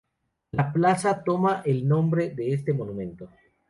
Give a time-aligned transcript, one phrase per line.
[0.49, 3.29] La plaza toma el nombre de este monumento.